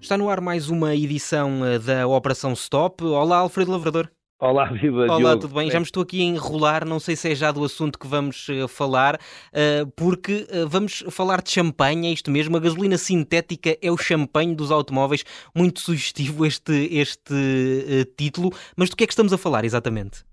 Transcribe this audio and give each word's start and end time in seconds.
Está 0.00 0.18
no 0.18 0.28
ar 0.28 0.40
mais 0.40 0.68
uma 0.68 0.96
edição 0.96 1.64
eh, 1.64 1.78
da 1.78 2.08
Operação 2.08 2.52
Stop. 2.54 3.04
Olá, 3.04 3.36
Alfredo 3.36 3.70
Lavrador. 3.70 4.10
Olá, 4.40 4.64
viva 4.72 5.04
Olá, 5.04 5.16
Diogo. 5.18 5.36
tudo 5.42 5.54
bem? 5.54 5.70
Já 5.70 5.78
me 5.78 5.84
estou 5.84 6.02
aqui 6.02 6.20
a 6.20 6.24
enrolar, 6.24 6.84
não 6.84 6.98
sei 6.98 7.14
se 7.14 7.30
é 7.30 7.34
já 7.36 7.52
do 7.52 7.62
assunto 7.62 8.00
que 8.00 8.08
vamos 8.08 8.48
eh, 8.50 8.66
falar, 8.66 9.16
eh, 9.52 9.86
porque 9.94 10.48
vamos 10.68 11.04
falar 11.10 11.40
de 11.40 11.52
champanhe, 11.52 12.08
é 12.08 12.12
isto 12.12 12.32
mesmo, 12.32 12.56
a 12.56 12.60
gasolina 12.60 12.98
sintética 12.98 13.78
é 13.80 13.92
o 13.92 13.96
champanhe 13.96 14.56
dos 14.56 14.72
automóveis, 14.72 15.24
muito 15.54 15.78
sugestivo 15.78 16.44
este, 16.44 16.88
este 16.90 18.12
título, 18.16 18.50
mas 18.76 18.90
do 18.90 18.96
que 18.96 19.04
é 19.04 19.06
que 19.06 19.12
estamos 19.12 19.32
a 19.32 19.38
falar 19.38 19.64
exatamente? 19.64 20.28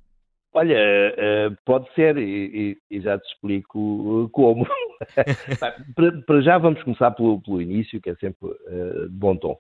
Olha, 0.58 0.76
eh, 0.76 1.52
pode 1.64 1.88
ser, 1.94 2.18
e, 2.18 2.76
e- 2.90 3.00
já 3.00 3.20
te 3.20 3.28
explico 3.28 4.26
eh, 4.26 4.30
como. 4.32 4.66
para, 6.26 6.42
já 6.42 6.58
vamos 6.58 6.82
começar 6.82 7.12
pelo, 7.12 7.40
pelo 7.44 7.62
início, 7.62 8.02
que 8.02 8.10
é 8.10 8.16
sempre 8.16 8.50
eh, 8.66 9.08
de 9.08 9.16
bom 9.16 9.36
tom. 9.36 9.56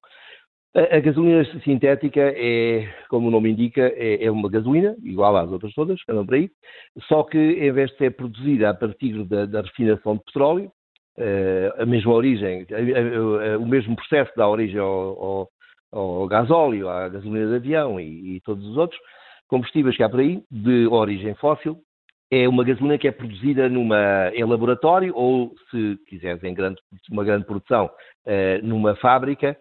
A, 0.75 0.97
a 0.97 0.99
gasolina 0.99 1.45
sintética 1.61 2.33
é, 2.35 2.91
como 3.09 3.27
o 3.27 3.31
nome 3.31 3.51
indica, 3.51 3.93
é, 3.95 4.25
é 4.25 4.31
uma 4.31 4.49
gasolina, 4.49 4.95
igual 5.03 5.37
às 5.37 5.51
outras 5.51 5.71
todas, 5.75 6.03
que 6.03 6.11
andam 6.11 6.25
por 6.25 6.33
aí, 6.33 6.49
só 7.07 7.21
que 7.21 7.37
em 7.37 7.71
vez 7.71 7.91
de 7.91 7.97
ser 7.97 8.15
produzida 8.15 8.71
a 8.71 8.73
partir 8.73 9.23
da, 9.25 9.45
da 9.45 9.61
refinação 9.61 10.15
de 10.17 10.23
petróleo, 10.23 10.71
eh, 11.19 11.71
a 11.77 11.85
mesma 11.85 12.13
origem, 12.13 12.65
o 13.59 13.67
mesmo 13.67 13.95
processo 13.95 14.31
dá 14.35 14.49
origem 14.49 14.79
ao, 14.79 15.23
ao, 15.23 15.49
ao 15.91 16.27
gasóleo, 16.27 16.89
à 16.89 17.07
gasolina 17.07 17.49
de 17.49 17.55
avião 17.57 17.99
e, 17.99 18.37
e 18.37 18.41
todos 18.41 18.65
os 18.65 18.77
outros, 18.77 18.99
combustíveis 19.47 19.95
que 19.95 20.03
há 20.03 20.09
por 20.09 20.19
aí, 20.19 20.41
de 20.51 20.87
origem 20.87 21.33
fóssil, 21.35 21.77
é 22.29 22.47
uma 22.47 22.63
gasolina 22.63 22.97
que 22.97 23.07
é 23.07 23.11
produzida 23.11 23.69
numa, 23.69 24.31
em 24.33 24.43
laboratório 24.43 25.13
ou, 25.15 25.53
se 25.71 25.97
quiseres, 26.07 26.43
em 26.43 26.53
grande, 26.53 26.79
uma 27.09 27.23
grande 27.23 27.45
produção, 27.45 27.89
eh, 28.25 28.59
numa 28.61 28.95
fábrica, 28.97 29.57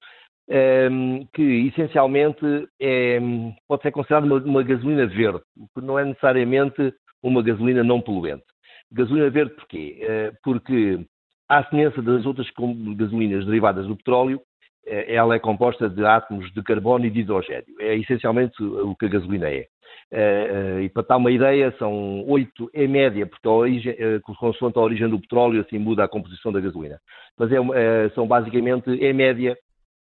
ehm, 0.48 1.24
que 1.32 1.42
essencialmente 1.68 2.44
é, 2.80 3.20
pode 3.68 3.82
ser 3.82 3.92
considerada 3.92 4.26
uma, 4.26 4.38
uma 4.38 4.62
gasolina 4.64 5.06
verde, 5.06 5.40
que 5.74 5.80
não 5.80 5.98
é 5.98 6.04
necessariamente 6.04 6.92
uma 7.22 7.42
gasolina 7.42 7.84
não 7.84 8.00
poluente. 8.00 8.44
Gasolina 8.90 9.30
verde 9.30 9.54
porquê? 9.54 9.98
Eh, 10.00 10.32
porque, 10.42 11.04
à 11.48 11.64
semelhança 11.64 12.02
das 12.02 12.26
outras 12.26 12.48
gasolinas 12.96 13.46
derivadas 13.46 13.86
do 13.86 13.96
petróleo, 13.96 14.40
eh, 14.86 15.14
ela 15.14 15.34
é 15.34 15.38
composta 15.38 15.88
de 15.88 16.04
átomos 16.04 16.52
de 16.52 16.62
carbono 16.62 17.04
e 17.06 17.10
de 17.10 17.20
hidrogênio. 17.20 17.74
É 17.80 17.96
essencialmente 17.96 18.60
o 18.62 18.94
que 18.96 19.06
a 19.06 19.08
gasolina 19.08 19.48
é. 19.48 19.66
Eh, 20.10 20.48
eh, 20.50 20.82
e 20.84 20.88
para 20.88 21.02
dar 21.02 21.16
uma 21.16 21.30
ideia, 21.30 21.74
são 21.78 22.24
oito 22.28 22.70
em 22.72 22.86
média, 22.88 23.26
porque 23.26 23.46
a 23.48 23.50
origem, 23.50 23.94
eh, 23.98 24.20
consoante 24.38 24.78
a 24.78 24.82
origem 24.82 25.08
do 25.08 25.20
petróleo, 25.20 25.60
assim 25.60 25.78
muda 25.78 26.04
a 26.04 26.08
composição 26.08 26.52
da 26.52 26.60
gasolina. 26.60 27.00
Mas 27.38 27.50
é, 27.52 28.08
são 28.14 28.26
basicamente, 28.26 28.90
em 28.90 29.12
média, 29.12 29.56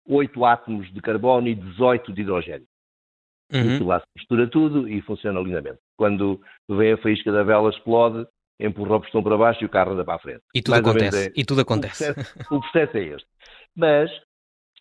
oito 0.08 0.44
átomos 0.44 0.92
de 0.92 1.00
carbono 1.00 1.48
e 1.48 1.54
18 1.54 2.12
de 2.12 2.22
hidrogênio. 2.22 2.66
Uhum. 3.52 3.74
Isso 3.74 3.84
lá 3.84 4.00
se 4.00 4.06
mistura 4.16 4.46
tudo 4.46 4.88
e 4.88 5.00
funciona 5.02 5.40
lindamente. 5.40 5.78
Quando 5.96 6.40
vem 6.68 6.92
a 6.92 6.98
faísca 6.98 7.32
da 7.32 7.42
vela, 7.42 7.70
explode, 7.70 8.26
empurra 8.60 8.96
o 8.96 9.00
pistão 9.00 9.22
para 9.22 9.36
baixo 9.36 9.62
e 9.62 9.66
o 9.66 9.70
carro 9.70 9.92
anda 9.92 10.04
para 10.04 10.14
a 10.14 10.18
frente. 10.18 10.42
E 10.54 10.62
tudo 10.62 10.72
Mais 10.72 10.86
acontece, 10.86 11.28
é- 11.28 11.32
e 11.34 11.44
tudo 11.44 11.60
acontece. 11.60 12.10
o 12.10 12.14
processo, 12.14 12.54
o 12.54 12.60
processo 12.60 12.96
é 12.96 13.02
este. 13.04 13.28
Mas 13.76 14.10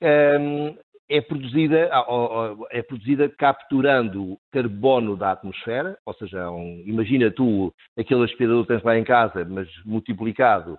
hum, 0.01 0.77
é 1.09 1.21
produzida, 1.21 1.89
ah, 1.91 2.55
é 2.71 2.81
produzida 2.81 3.29
capturando 3.29 4.37
carbono 4.51 5.15
da 5.15 5.31
atmosfera, 5.31 5.97
ou 6.05 6.13
seja, 6.15 6.49
um- 6.51 6.83
imagina 6.85 7.31
tu 7.31 7.73
aquele 7.97 8.23
aspirador 8.25 8.63
que 8.63 8.69
tens 8.73 8.83
lá 8.83 8.97
em 8.97 9.03
casa, 9.03 9.45
mas 9.45 9.67
multiplicado 9.85 10.77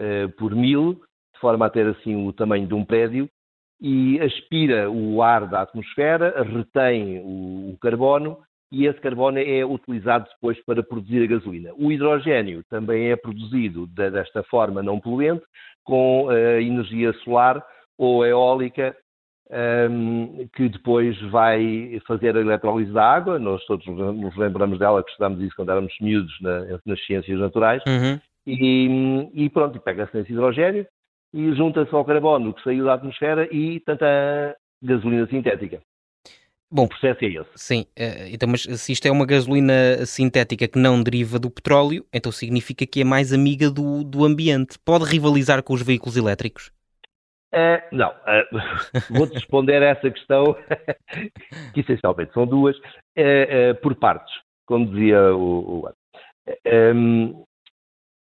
eh, 0.00 0.28
por 0.38 0.54
mil, 0.54 0.94
de 1.34 1.40
forma 1.40 1.66
a 1.66 1.70
ter 1.70 1.86
assim 1.86 2.14
o 2.26 2.32
tamanho 2.32 2.66
de 2.66 2.74
um 2.74 2.84
prédio, 2.84 3.28
e 3.80 4.20
aspira 4.20 4.90
o 4.90 5.22
ar 5.22 5.46
da 5.48 5.62
atmosfera, 5.62 6.42
retém 6.42 7.18
o, 7.20 7.70
o 7.72 7.78
carbono 7.80 8.38
e 8.70 8.86
esse 8.86 9.00
carbono 9.00 9.38
é 9.38 9.64
utilizado 9.64 10.28
depois 10.34 10.62
para 10.64 10.82
produzir 10.82 11.22
a 11.22 11.26
gasolina. 11.26 11.72
O 11.76 11.90
hidrogênio 11.90 12.62
também 12.68 13.10
é 13.10 13.16
produzido 13.16 13.86
da- 13.88 14.10
desta 14.10 14.42
forma 14.44 14.82
não 14.82 15.00
poluente, 15.00 15.44
com 15.84 16.30
eh, 16.30 16.62
energia 16.62 17.12
solar 17.24 17.64
ou 17.96 18.24
eólica, 18.26 18.94
ehm, 19.50 20.46
que 20.54 20.68
depois 20.68 21.20
vai 21.30 22.00
fazer 22.06 22.36
a 22.36 22.40
eletrólise 22.40 22.92
da 22.92 23.04
água. 23.04 23.38
Nós 23.38 23.64
todos 23.66 23.86
nos 23.86 24.36
lembramos 24.36 24.78
dela, 24.78 25.02
que 25.02 25.10
estudámos 25.10 25.40
isso 25.42 25.54
quando 25.56 25.70
éramos 25.70 25.92
miúdos 26.00 26.32
na- 26.40 26.78
nas 26.84 27.04
ciências 27.06 27.38
naturais. 27.38 27.82
Uhum. 27.86 28.18
E, 28.46 29.28
e 29.34 29.50
pronto, 29.50 29.78
pega-se 29.80 30.16
nesse 30.16 30.32
hidrogênio 30.32 30.86
e 31.34 31.52
junta-se 31.54 31.94
ao 31.94 32.04
carbono 32.04 32.54
que 32.54 32.62
saiu 32.62 32.84
da 32.86 32.94
atmosfera 32.94 33.46
e 33.52 33.80
tanta 33.80 34.56
gasolina 34.82 35.26
sintética. 35.26 35.80
Bom, 36.70 36.84
O 36.84 36.88
processo 36.88 37.24
é 37.24 37.28
esse. 37.28 37.48
Sim, 37.56 37.86
eh, 37.96 38.28
então, 38.30 38.46
mas 38.48 38.62
se 38.62 38.92
isto 38.92 39.06
é 39.06 39.10
uma 39.10 39.24
gasolina 39.24 40.04
sintética 40.04 40.68
que 40.68 40.78
não 40.78 41.02
deriva 41.02 41.38
do 41.38 41.50
petróleo, 41.50 42.04
então 42.12 42.30
significa 42.30 42.86
que 42.86 43.00
é 43.00 43.04
mais 43.04 43.32
amiga 43.32 43.70
do, 43.70 44.04
do 44.04 44.22
ambiente. 44.24 44.78
Pode 44.84 45.04
rivalizar 45.04 45.62
com 45.62 45.72
os 45.72 45.82
veículos 45.82 46.16
elétricos? 46.16 46.70
Eh, 47.52 47.88
não, 47.92 48.12
eh, 48.26 48.44
vou-te 49.10 49.34
responder 49.34 49.82
a 49.82 49.86
essa 49.86 50.10
questão, 50.10 50.54
que 51.74 51.80
essencialmente 51.80 52.32
são 52.32 52.46
duas, 52.46 52.76
eh, 53.16 53.74
por 53.74 53.94
partes, 53.96 54.32
como 54.66 54.86
dizia 54.86 55.34
o, 55.34 55.84
o 55.84 55.90
em, 56.66 57.44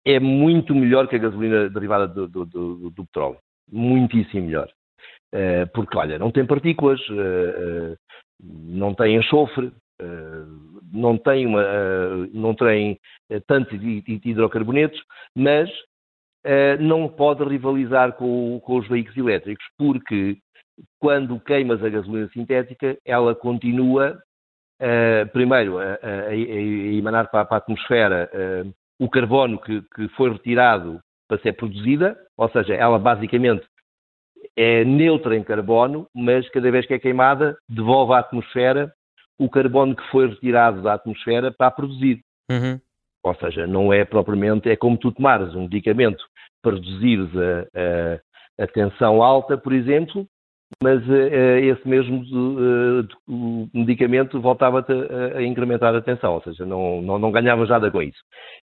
é 0.04 0.20
muito 0.20 0.74
melhor 0.74 1.08
que 1.08 1.16
a 1.16 1.18
gasolina 1.20 1.68
derivada 1.68 2.06
do, 2.06 2.28
do- 2.28 2.46
do- 2.46 2.90
do 2.90 3.04
petróleo. 3.06 3.38
Muitíssimo 3.70 4.46
melhor. 4.46 4.68
Porque, 5.74 5.98
olha, 5.98 6.18
não 6.18 6.30
tem 6.30 6.46
partículas, 6.46 7.00
não 8.40 8.94
tem 8.94 9.16
enxofre, 9.16 9.72
não 10.92 11.18
tem, 11.18 11.46
uma, 11.46 11.62
não 12.32 12.54
tem 12.54 12.98
tantos 13.48 13.74
hi- 13.82 14.02
hi- 14.06 14.20
hidrocarbonetos, 14.24 15.02
mas 15.36 15.68
não 16.80 17.08
pode 17.08 17.44
rivalizar 17.44 18.12
com, 18.12 18.60
com 18.60 18.78
os 18.78 18.88
veículos 18.88 19.16
elétricos, 19.16 19.64
porque 19.76 20.38
quando 21.00 21.40
queimas 21.40 21.82
a 21.82 21.88
gasolina 21.88 22.28
sintética, 22.28 22.96
ela 23.04 23.34
continua, 23.34 24.18
eh, 24.80 25.24
primeiro, 25.26 25.78
a, 25.78 25.94
a- 25.94 26.28
a- 26.28 26.36
emanar 26.36 27.30
para, 27.30 27.46
a 27.50 27.56
atmosfera 27.56 28.28
eh, 28.32 28.64
o 28.98 29.08
carbono 29.08 29.58
que, 29.60 29.82
que 29.94 30.08
foi 30.10 30.32
retirado 30.32 31.00
para 31.28 31.38
ser 31.40 31.54
produzida, 31.54 32.16
ou 32.36 32.48
seja, 32.50 32.74
ela 32.74 32.98
basicamente 32.98 33.66
é 34.56 34.84
neutra 34.84 35.36
em 35.36 35.42
carbono, 35.42 36.06
mas 36.14 36.48
cada 36.50 36.70
vez 36.70 36.86
que 36.86 36.94
é 36.94 36.98
queimada, 36.98 37.56
devolve 37.68 38.12
à 38.14 38.18
atmosfera 38.18 38.92
o 39.38 39.50
carbono 39.50 39.94
que 39.94 40.08
foi 40.10 40.28
retirado 40.28 40.82
da 40.82 40.94
atmosfera 40.94 41.52
para 41.52 41.66
a 41.66 41.70
produzir. 41.70 42.20
Uhum. 42.50 42.80
Ou 43.26 43.34
seja, 43.34 43.66
não 43.66 43.92
é 43.92 44.04
propriamente, 44.04 44.68
é 44.70 44.76
como 44.76 44.96
tu 44.96 45.10
tomares 45.10 45.52
um 45.54 45.62
medicamento 45.62 46.22
para 46.62 46.74
reduzires 46.76 47.28
a, 47.36 47.60
a- 47.74 48.64
a 48.64 48.66
tensão 48.68 49.22
alta, 49.22 49.58
por 49.58 49.72
exemplo, 49.72 50.26
mas 50.82 51.02
eh, 51.10 51.28
eh, 51.32 51.60
esse 51.66 51.86
mesmo 51.88 52.22
eh, 52.22 53.68
medicamento 53.74 54.40
voltava-te 54.40 54.92
a, 54.92 55.38
a 55.38 55.42
incrementar 55.42 55.94
a 55.94 56.00
tensão, 56.00 56.34
ou 56.34 56.42
seja, 56.42 56.64
não, 56.64 57.02
não, 57.02 57.18
não 57.18 57.30
ganhavas 57.32 57.68
nada 57.68 57.90
com 57.90 58.00
isso. 58.00 58.18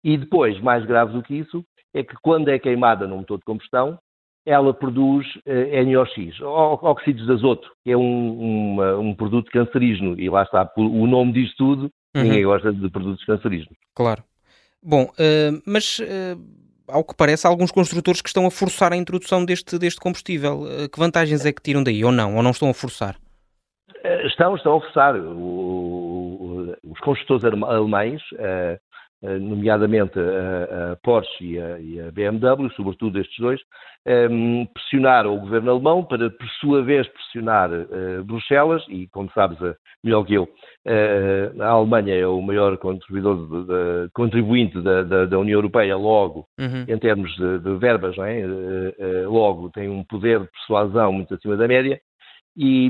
E 0.05 0.17
depois, 0.19 0.61
mais 0.61 0.85
grave 0.85 1.13
do 1.15 1.23
que 1.23 1.35
isso, 1.35 1.65
é 1.95 2.03
que 2.05 2.15
quando 2.23 2.49
é 2.49 2.59
queimada 2.59 3.07
num 3.07 3.19
motor 3.19 3.39
de 3.39 3.45
combustão, 3.45 3.99
ela 4.47 4.73
produz 4.73 5.27
eh, 5.47 5.83
NOx, 5.85 6.13
óxidos 6.43 7.27
de 7.27 7.33
azoto, 7.33 7.69
que 7.85 7.91
é 7.93 7.97
um, 7.97 8.99
um 9.01 9.15
produto 9.15 9.51
cancerígeno, 9.51 10.19
e 10.21 10.29
lá 10.31 10.43
está, 10.43 10.71
o 10.77 11.07
nome 11.07 11.33
diz 11.33 11.55
tudo, 11.57 11.91
Uhum. 12.17 12.25
ninguém 12.25 12.45
gosta 12.45 12.73
de 12.73 12.91
produtos 12.91 13.25
cancerígenos. 13.25 13.77
Claro. 13.95 14.25
Bom, 14.83 15.11
eh, 15.19 15.51
mas 15.67 16.01
eh, 16.01 16.37
ao 16.89 17.05
que 17.05 17.15
parece, 17.15 17.47
há 17.47 17.51
alguns 17.51 17.71
construtores 17.71 18.23
que 18.23 18.29
estão 18.29 18.47
a 18.47 18.51
forçar 18.51 18.93
a 18.93 18.97
introdução 18.97 19.45
deste, 19.45 19.79
deste 19.79 20.01
combustível. 20.01 20.67
Eh, 20.69 20.89
que 20.89 20.99
vantagens 20.99 21.45
é 21.45 21.53
que 21.53 21.63
tiram 21.63 21.83
daí? 21.83 22.03
Ou 22.05 22.13
não? 22.13 22.37
Ou 22.37 22.43
não 22.43 22.51
estão 22.51 22.71
a 22.71 22.75
forçar? 22.75 23.17
Estão, 24.25 24.57
estão 24.57 24.77
a 24.77 24.81
forçar. 24.81 25.15
O- 25.17 26.75
os 26.85 27.01
construtores 27.01 27.45
alemães, 27.45 28.23
nomeadamente 29.23 30.19
a, 30.19 30.93
a 30.93 30.97
Porsche 31.03 31.45
e 31.45 31.59
a, 31.61 31.79
e 31.79 32.01
a 32.01 32.11
BMW, 32.11 32.71
sobretudo 32.75 33.19
estes 33.21 33.39
dois, 33.39 33.61
em, 34.07 34.67
pressionaram 34.73 35.35
o 35.37 35.41
governo 35.41 35.71
alemão 35.73 36.03
para, 36.05 36.31
por 36.31 36.49
sua 36.61 36.83
vez, 36.83 37.07
pressionar 37.09 37.71
eh, 37.73 38.23
Bruxelas, 38.25 38.83
e 38.89 39.07
como 39.09 39.31
sabes, 39.33 39.61
eh, 39.61 39.75
melhor 40.03 40.25
que 40.25 40.33
eu, 40.35 40.49
eh, 40.87 41.53
a 41.61 41.67
Alemanha 41.69 42.15
é 42.15 42.27
o 42.27 42.41
maior 42.41 42.79
contribuidor 42.79 43.37
de- 43.47 43.67
de- 43.67 44.11
contribuinte 44.15 44.81
da, 44.81 45.03
da- 45.03 45.27
da 45.27 45.39
União 45.39 45.59
Europeia, 45.59 45.97
logo, 45.97 46.47
Uhum. 46.59 46.85
em 46.89 46.99
termos 46.99 47.31
de, 47.37 47.59
de 47.59 47.75
verbas, 47.77 48.17
é? 48.19 48.41
Eh, 48.41 48.95
eh, 48.99 49.27
logo 49.27 49.69
tem 49.71 49.89
um 49.91 50.03
poder 50.05 50.41
de 50.41 50.49
persuasão 50.51 51.13
muito 51.13 51.35
acima 51.35 51.57
da 51.59 51.69
média, 51.69 52.01
e, 52.57 52.89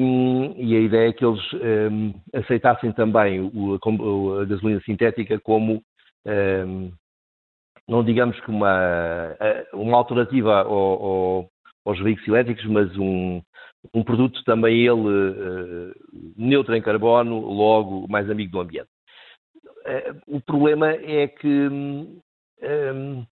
e 0.56 0.76
a 0.76 0.80
ideia 0.80 1.08
é 1.10 1.12
que 1.12 1.24
eles 1.24 1.40
hum, 1.52 2.14
aceitassem 2.34 2.92
também 2.92 3.40
o- 3.40 3.74
a, 3.74 4.42
a 4.42 4.44
gasolina 4.44 4.80
sintética 4.82 5.38
como, 5.40 5.82
não 7.88 8.04
digamos 8.04 8.38
que 8.40 8.50
uma, 8.50 9.36
uma 9.72 9.96
alternativa 9.96 10.62
ao, 10.62 11.02
ao, 11.02 11.50
aos 11.84 11.98
veículos 12.00 12.28
elétricos, 12.28 12.64
mas 12.66 12.96
um, 12.96 13.42
um 13.94 14.04
produto 14.04 14.42
também 14.44 14.80
ele 14.80 14.92
uh, 14.92 15.92
neutro 16.36 16.74
em 16.74 16.82
carbono, 16.82 17.40
logo 17.40 18.06
mais 18.08 18.28
amigo 18.30 18.52
do 18.52 18.60
ambiente. 18.60 18.88
Uh, 19.56 20.36
o 20.36 20.40
problema 20.40 20.90
é 20.90 21.26
que 21.26 21.68
um, 21.68 23.26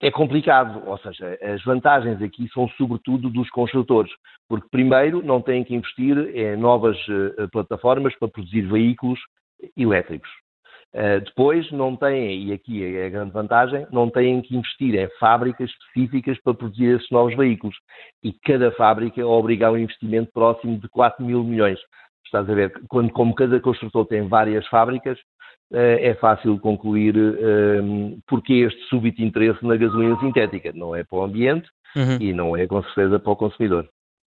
é 0.00 0.10
complicado, 0.10 0.86
ou 0.86 0.98
seja, 0.98 1.38
as 1.42 1.62
vantagens 1.64 2.20
aqui 2.22 2.48
são 2.52 2.68
sobretudo 2.70 3.30
dos 3.30 3.50
construtores, 3.50 4.12
porque 4.48 4.68
primeiro 4.70 5.22
não 5.22 5.40
têm 5.40 5.64
que 5.64 5.74
investir 5.74 6.16
em 6.36 6.56
novas 6.56 6.96
uh, 7.08 7.48
plataformas 7.50 8.14
para 8.18 8.28
produzir 8.28 8.62
veículos 8.62 9.18
elétricos. 9.76 10.30
Uh, 10.94 11.20
depois 11.24 11.70
não 11.72 11.94
têm, 11.94 12.44
e 12.44 12.52
aqui 12.52 12.82
é 12.82 13.06
a 13.06 13.10
grande 13.10 13.32
vantagem, 13.32 13.86
não 13.92 14.08
têm 14.08 14.40
que 14.40 14.56
investir 14.56 14.94
em 14.94 15.08
fábricas 15.18 15.70
específicas 15.70 16.40
para 16.42 16.54
produzir 16.54 16.96
esses 16.96 17.10
novos 17.10 17.36
veículos. 17.36 17.76
E 18.22 18.32
cada 18.32 18.70
fábrica 18.72 19.26
obriga 19.26 19.66
a 19.66 19.72
um 19.72 19.78
investimento 19.78 20.30
próximo 20.32 20.78
de 20.78 20.88
4 20.88 21.24
mil 21.24 21.44
milhões. 21.44 21.78
Estás 22.24 22.48
a 22.48 22.54
ver, 22.54 22.72
quando, 22.88 23.10
como 23.12 23.34
cada 23.34 23.60
construtor 23.60 24.06
tem 24.06 24.26
várias 24.26 24.66
fábricas, 24.68 25.18
eh, 25.72 26.10
é 26.10 26.14
fácil 26.14 26.58
concluir 26.60 27.16
ehm, 27.16 28.18
porque 28.26 28.52
este 28.52 28.80
súbito 28.88 29.20
interesse 29.22 29.64
na 29.64 29.76
gasolina 29.76 30.18
sintética. 30.20 30.72
Não 30.72 30.94
é 30.94 31.02
para 31.02 31.18
o 31.18 31.24
ambiente 31.24 31.68
uhum. 31.94 32.18
e 32.20 32.32
não 32.32 32.56
é 32.56 32.66
com 32.66 32.82
certeza 32.82 33.18
para 33.18 33.32
o 33.32 33.36
consumidor. 33.36 33.88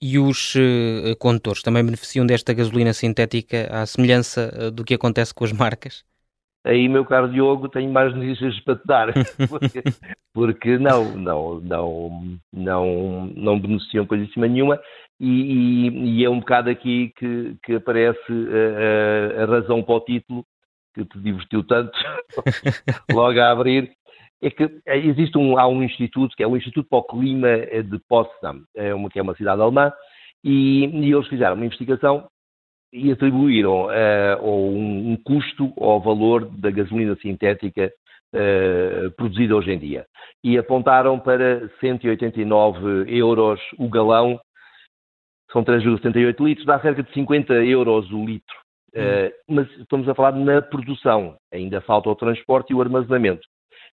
E 0.00 0.18
os 0.18 0.54
uh, 0.54 1.16
condutores 1.18 1.62
também 1.62 1.82
beneficiam 1.82 2.26
desta 2.26 2.52
gasolina 2.52 2.92
sintética 2.92 3.66
à 3.70 3.86
semelhança 3.86 4.52
uh, 4.54 4.70
do 4.70 4.84
que 4.84 4.94
acontece 4.94 5.32
com 5.32 5.44
as 5.44 5.52
marcas? 5.52 6.04
Aí, 6.66 6.88
meu 6.88 7.04
caro 7.04 7.28
Diogo, 7.28 7.68
tenho 7.68 7.92
mais 7.92 8.12
notícias 8.12 8.58
para 8.60 8.74
te 8.74 8.86
dar. 8.86 9.12
porque, 9.48 9.82
porque 10.34 10.78
não, 10.78 11.16
não, 11.16 11.60
não, 11.60 12.38
não, 12.52 13.26
não 13.36 13.60
beneficiam 13.60 14.04
coisíssima 14.04 14.48
nenhuma. 14.48 14.80
E, 15.20 15.28
e, 15.28 15.88
e, 15.88 16.24
é 16.24 16.28
um 16.28 16.40
bocado 16.40 16.68
aqui 16.68 17.12
que, 17.16 17.56
que 17.62 17.76
aparece 17.76 18.18
a, 18.28 19.40
a, 19.40 19.44
a 19.44 19.46
razão 19.46 19.80
para 19.80 19.94
o 19.94 20.00
título, 20.00 20.44
que 20.92 21.04
te 21.04 21.18
divertiu 21.20 21.62
tanto 21.62 21.96
logo 23.14 23.38
a 23.38 23.52
abrir, 23.52 23.92
é 24.42 24.50
que 24.50 24.68
existe 24.86 25.38
um, 25.38 25.56
há 25.58 25.68
um 25.68 25.84
instituto, 25.84 26.36
que 26.36 26.42
é 26.42 26.46
o 26.46 26.56
Instituto 26.56 26.88
para 26.88 26.98
o 26.98 27.04
Clima 27.04 27.58
de 27.58 27.98
Potsdam, 28.08 28.62
é 28.74 28.92
uma, 28.92 29.08
que 29.08 29.18
é 29.18 29.22
uma 29.22 29.36
cidade 29.36 29.62
alemã, 29.62 29.92
e, 30.42 30.86
e 30.86 31.12
eles 31.12 31.28
fizeram 31.28 31.54
uma 31.54 31.64
investigação 31.64 32.28
e 32.92 33.10
atribuíram 33.10 33.86
uh, 33.86 34.44
um, 34.44 35.12
um, 35.12 35.16
custo 35.16 35.72
ao 35.78 36.00
valor 36.00 36.46
da 36.46 36.70
gasolina 36.70 37.16
sintética 37.16 37.92
uh, 38.34 39.10
produzida 39.12 39.56
hoje 39.56 39.72
em 39.72 39.78
dia. 39.78 40.06
E 40.42 40.56
apontaram 40.56 41.18
para 41.18 41.68
189 41.80 43.04
euros 43.08 43.60
o 43.78 43.88
galão, 43.88 44.40
são 45.52 45.64
3,78 45.64 46.44
litros, 46.44 46.66
dá 46.66 46.80
cerca 46.80 47.02
de 47.02 47.12
50 47.12 47.52
euros 47.54 48.10
o 48.10 48.24
litro. 48.24 48.56
Uh, 48.96 49.30
mas 49.46 49.70
estamos 49.78 50.08
a 50.08 50.14
falar 50.14 50.32
na 50.32 50.62
produção, 50.62 51.36
ainda 51.52 51.82
falta 51.82 52.08
o 52.08 52.16
transporte 52.16 52.70
e 52.70 52.74
o 52.74 52.80
armazenamento. 52.80 53.46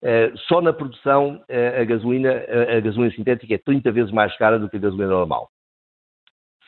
Uh, 0.02 0.36
só 0.48 0.60
na 0.60 0.72
produção 0.72 1.36
uh, 1.36 1.80
a, 1.80 1.84
gasolina, 1.84 2.44
a 2.76 2.80
gasolina 2.80 3.14
sintética 3.14 3.54
é 3.54 3.58
30 3.58 3.92
vezes 3.92 4.10
mais 4.10 4.36
cara 4.36 4.58
do 4.58 4.68
que 4.68 4.76
a 4.76 4.80
gasolina 4.80 5.10
normal. 5.10 5.48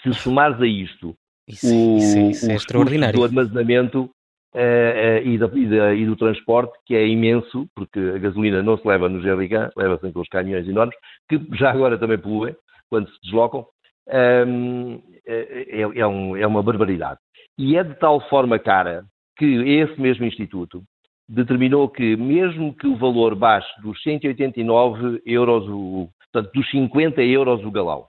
Se 0.02 0.14
somares 0.14 0.61
a 0.61 0.67
isto 0.67 1.17
isso, 1.48 1.66
o, 1.66 1.98
isso, 1.98 2.19
isso 2.19 2.50
é 2.50 2.54
extraordinário. 2.54 3.19
do 3.19 3.25
armazenamento 3.25 4.10
e, 4.54 5.38
da, 5.38 5.46
e, 5.46 5.66
da, 5.66 5.94
e, 5.94 6.06
do 6.06 6.16
transporte, 6.16 6.72
que 6.87 6.94
é 6.94 7.06
imenso, 7.06 7.69
porque 7.75 7.98
a 7.98 8.19
gasolina 8.19 8.62
não 8.62 8.76
se 8.76 8.87
leva 8.87 9.08
no 9.08 9.22
jerrycan, 9.22 9.70
leva-se 9.76 10.06
aqueles 10.06 10.28
caminhões 10.28 10.69
enormes, 10.69 10.96
que 11.28 11.40
já 11.56 11.70
agora 11.70 11.98
também 11.98 12.19
poluem 12.19 12.54
quando 12.88 13.08
se 13.08 13.16
deslocam. 13.22 13.66
Um, 14.08 15.00
é, 15.26 15.82
é, 15.82 16.00
é, 16.00 16.06
um, 16.06 16.37
é 16.37 16.44
uma 16.44 16.62
barbaridade 16.62 17.20
e 17.56 17.76
é 17.76 17.84
de 17.84 17.94
tal 17.94 18.20
forma 18.28 18.58
cara 18.58 19.04
que 19.36 19.44
esse 19.44 20.00
mesmo 20.00 20.25
instituto 20.25 20.82
determinou 21.28 21.88
que, 21.88 22.16
mesmo 22.16 22.75
que 22.75 22.86
o 22.86 22.96
valor 22.96 23.34
baixe 23.34 23.69
dos 23.82 24.02
189 24.02 25.22
euros, 25.25 25.69
o, 25.69 26.08
portanto, 26.32 26.52
dos 26.52 26.69
50 26.70 27.22
euros 27.22 27.64
o 27.64 27.70
galão, 27.70 28.06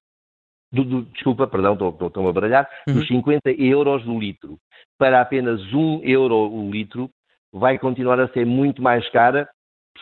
do, 0.71 0.83
do, 0.83 1.01
desculpa, 1.03 1.47
perdão, 1.47 1.73
estou, 1.73 2.29
a 2.29 2.33
baralhar, 2.33 2.69
uhum. 2.87 2.95
dos 2.95 3.07
50 3.07 3.51
euros 3.51 4.05
o 4.07 4.19
litro 4.19 4.57
para 4.97 5.19
apenas 5.19 5.59
1 5.73 6.01
euro 6.03 6.35
o 6.35 6.69
litro, 6.69 7.09
vai 7.51 7.79
continuar 7.79 8.19
a 8.19 8.27
ser 8.29 8.45
muito 8.45 8.83
mais 8.83 9.09
cara, 9.09 9.49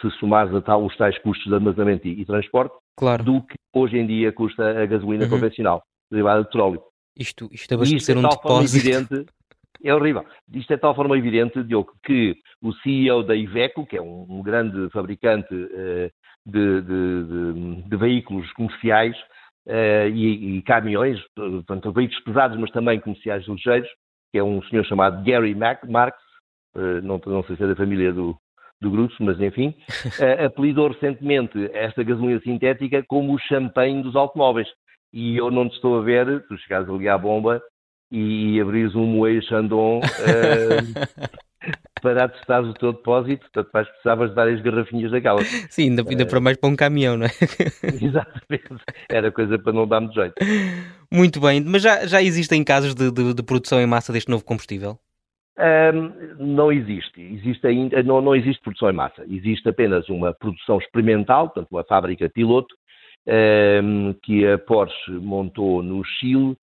se 0.01 0.11
somares 0.19 0.53
a 0.53 0.61
tal, 0.61 0.85
os 0.85 0.95
tais 0.97 1.17
custos 1.19 1.47
de 1.47 1.53
armazenamento 1.53 2.05
e, 2.05 2.19
e 2.19 2.25
transporte, 2.25 2.75
claro. 2.97 3.23
do 3.23 3.41
que 3.41 3.55
hoje 3.73 3.97
em 3.97 4.05
dia 4.05 4.33
custa 4.33 4.81
a 4.81 4.85
gasolina 4.85 5.23
uhum. 5.23 5.29
convencional, 5.29 5.81
derivada 6.11 6.41
de 6.41 6.47
petróleo. 6.47 6.81
Isto, 7.17 7.49
isto 7.51 7.73
abastecer 7.73 7.97
isto 7.97 8.11
é 8.11 8.27
um 8.27 8.29
depósito... 8.29 8.87
Evidente, 8.87 9.25
é 9.81 9.95
horrível. 9.95 10.25
Isto 10.53 10.73
é 10.73 10.75
de 10.75 10.81
tal 10.81 10.93
forma 10.93 11.17
evidente, 11.17 11.63
Diogo, 11.63 11.93
que 12.03 12.35
o 12.61 12.73
CEO 12.73 13.23
da 13.23 13.35
Iveco, 13.35 13.85
que 13.85 13.95
é 13.95 14.01
um, 14.01 14.25
um 14.29 14.43
grande 14.43 14.89
fabricante 14.89 15.53
uh, 15.53 16.11
de, 16.45 16.81
de, 16.81 17.23
de, 17.23 17.81
de, 17.83 17.97
veículos 17.97 18.51
comerciais 18.51 19.15
e, 20.13 20.57
e, 20.57 20.61
caminhões, 20.63 21.19
portanto, 21.35 21.91
veículos 21.91 22.23
pesados, 22.23 22.57
mas 22.57 22.71
também 22.71 22.99
comerciais 22.99 23.47
ligeiros, 23.47 23.89
que 24.31 24.37
é 24.37 24.43
um 24.43 24.61
senhor 24.63 24.85
chamado 24.85 25.23
Gary 25.23 25.53
Mac, 25.55 25.83
Marx, 25.87 26.17
uh, 26.75 27.01
não, 27.03 27.21
não 27.25 27.43
sei 27.43 27.55
se 27.55 27.63
é 27.63 27.67
da 27.67 27.75
família 27.75 28.11
do, 28.11 28.35
do 28.81 28.91
Grusso, 28.91 29.15
mas 29.19 29.39
enfim, 29.39 29.75
apelidou 30.45 30.89
recentemente 30.89 31.69
esta 31.73 32.03
gasolina 32.03 32.39
sintética 32.41 33.03
como 33.07 33.33
o 33.33 33.39
champanhe 33.39 34.01
dos 34.01 34.15
automóveis. 34.15 34.67
E 35.11 35.37
eu 35.37 35.49
não 35.49 35.67
te 35.67 35.75
estou 35.75 35.97
a 35.99 36.03
ver, 36.03 36.45
tu 36.47 36.57
chegares 36.59 36.87
ali 36.87 37.09
à 37.09 37.17
bomba 37.17 37.61
e 38.11 38.59
abrires 38.59 38.95
um 38.95 39.05
Moe 39.05 39.41
Chandon 39.43 39.99
uh, 39.99 41.39
para 42.01 42.25
atestar 42.25 42.63
o 42.63 42.73
teu 42.73 42.93
depósito, 42.93 43.41
portanto 43.41 43.69
vais 43.71 43.87
precisavas 43.87 44.29
de 44.29 44.35
várias 44.35 44.61
garrafinhas 44.61 45.11
daquelas. 45.11 45.47
Sim, 45.69 45.89
ainda, 45.89 46.03
ainda 46.07 46.23
uh, 46.23 46.27
para 46.27 46.39
mais 46.39 46.57
para 46.57 46.69
um 46.69 46.75
caminhão, 46.75 47.17
não 47.17 47.25
é? 47.25 47.29
Exatamente, 48.01 48.83
era 49.09 49.31
coisa 49.31 49.57
para 49.59 49.73
não 49.73 49.87
dar 49.87 50.01
muito 50.01 50.15
jeito. 50.15 50.35
Muito 51.11 51.39
bem, 51.39 51.61
mas 51.61 51.81
já, 51.81 52.05
já 52.05 52.21
existem 52.21 52.63
casos 52.63 52.93
de, 52.95 53.11
de, 53.11 53.33
de 53.33 53.43
produção 53.43 53.79
em 53.79 53.87
massa 53.87 54.13
deste 54.13 54.29
novo 54.29 54.43
combustível? 54.43 54.97
Um, 55.59 56.55
não 56.55 56.71
existe. 56.71 57.21
existe 57.21 57.67
ainda, 57.67 58.01
não, 58.01 58.21
não 58.21 58.33
existe 58.33 58.61
produção 58.63 58.89
em 58.89 58.93
massa. 58.93 59.25
Existe 59.29 59.67
apenas 59.67 60.07
uma 60.07 60.33
produção 60.33 60.77
experimental, 60.77 61.49
portanto, 61.49 61.67
uma 61.71 61.83
fábrica 61.83 62.29
piloto, 62.29 62.73
um, 63.83 64.13
que 64.23 64.47
a 64.47 64.57
Porsche 64.57 65.11
montou 65.11 65.83
no 65.83 66.01
Chile, 66.03 66.55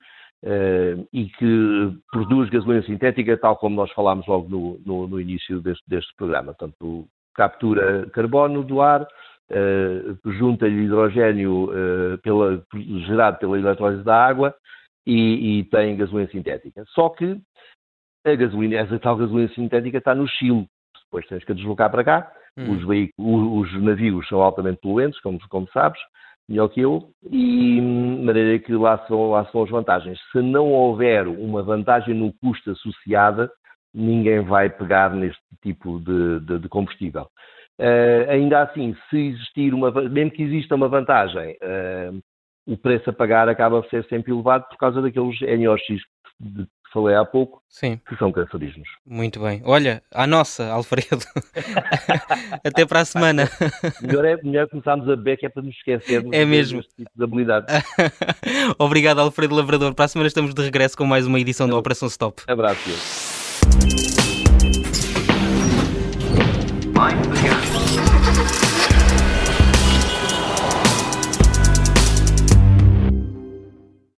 uh, 0.46 1.08
e 1.12 1.26
que 1.26 1.98
produz 2.10 2.48
gasolina 2.48 2.82
sintética, 2.84 3.36
tal 3.36 3.56
como 3.56 3.76
nós 3.76 3.90
falámos 3.92 4.26
logo 4.26 4.48
no, 4.48 4.80
no, 4.86 5.08
no 5.08 5.20
início 5.20 5.60
deste, 5.60 5.82
deste, 5.88 6.14
programa. 6.16 6.54
Portanto, 6.54 7.06
captura 7.34 8.08
carbono 8.10 8.62
do 8.62 8.80
ar, 8.80 9.02
uh, 9.02 10.32
junta-lhe 10.32 10.84
hidrogênio 10.84 11.64
uh, 11.64 12.18
pela, 12.22 12.64
gerado 13.06 13.38
pela 13.38 13.58
eletrólise 13.58 14.04
da 14.04 14.24
água 14.24 14.54
e, 15.06 15.58
e, 15.58 15.64
tem 15.64 15.96
gasolina 15.96 16.30
sintética. 16.30 16.84
Só 16.88 17.10
que 17.10 17.38
a 18.24 18.34
gasolina, 18.34 18.76
essa 18.76 18.98
tal 18.98 19.16
gasolina 19.16 19.48
sintética 19.54 19.98
está 19.98 20.14
no 20.14 20.26
Chile. 20.28 20.66
Depois 21.04 21.26
tens 21.26 21.44
que 21.44 21.52
a 21.52 21.54
deslocar 21.54 21.90
para 21.90 22.04
cá. 22.04 22.32
Hum. 22.58 22.72
Os, 22.72 22.86
veículos, 22.86 23.70
os 23.74 23.82
navios 23.82 24.26
são 24.28 24.40
altamente 24.40 24.80
poluentes, 24.80 25.20
como, 25.20 25.38
como 25.48 25.68
sabes 25.72 26.00
melhor 26.48 26.68
que 26.68 26.80
eu, 26.80 27.10
e 27.24 27.76
de 27.76 28.24
maneira 28.24 28.58
que 28.58 28.72
lá 28.72 28.98
são, 29.06 29.30
lá 29.30 29.44
são 29.46 29.64
as 29.64 29.70
vantagens. 29.70 30.18
Se 30.30 30.40
não 30.40 30.72
houver 30.72 31.26
uma 31.26 31.62
vantagem 31.62 32.14
no 32.14 32.32
custo 32.34 32.70
associada, 32.70 33.50
ninguém 33.92 34.40
vai 34.40 34.70
pegar 34.70 35.14
neste 35.14 35.40
tipo 35.62 35.98
de, 36.00 36.40
de, 36.40 36.58
de 36.60 36.68
combustível. 36.68 37.28
Uh, 37.78 38.30
ainda 38.30 38.62
assim, 38.62 38.96
se 39.10 39.18
existir 39.18 39.74
uma, 39.74 39.90
mesmo 39.90 40.30
que 40.30 40.42
exista 40.42 40.74
uma 40.74 40.88
vantagem, 40.88 41.52
uh, 41.62 42.20
o 42.66 42.76
preço 42.76 43.10
a 43.10 43.12
pagar 43.12 43.48
acaba 43.48 43.82
por 43.82 43.90
ser 43.90 44.04
sempre 44.06 44.32
elevado 44.32 44.64
por 44.68 44.76
causa 44.78 45.02
daqueles 45.02 45.38
NOx 45.40 45.82
falei 46.96 47.14
há 47.14 47.24
pouco, 47.24 47.62
Sim. 47.68 48.00
que 48.08 48.16
são 48.16 48.32
cancerígenos. 48.32 48.88
Muito 49.04 49.40
bem. 49.40 49.60
Olha, 49.64 50.02
à 50.10 50.26
nossa, 50.26 50.66
Alfredo. 50.68 51.24
Até 52.64 52.86
para 52.86 53.00
a 53.00 53.04
semana. 53.04 53.50
melhor 54.00 54.24
é 54.24 54.36
melhor 54.42 54.68
começarmos 54.68 55.06
a 55.08 55.16
beber, 55.16 55.36
que 55.36 55.46
é 55.46 55.48
para 55.50 55.62
nos 55.62 55.74
esquecermos 55.74 56.30
é 56.32 56.44
mesmo. 56.46 56.82
tipo 56.96 57.10
de 57.14 57.24
habilidade. 57.24 57.66
Obrigado, 58.78 59.20
Alfredo 59.20 59.54
Lavrador. 59.54 59.94
Para 59.94 60.06
a 60.06 60.08
semana 60.08 60.28
estamos 60.28 60.54
de 60.54 60.62
regresso 60.62 60.96
com 60.96 61.04
mais 61.04 61.26
uma 61.26 61.38
edição 61.38 61.68
da 61.68 61.76
Operação 61.76 62.08
Stop. 62.08 62.42
Abraço. 62.48 63.35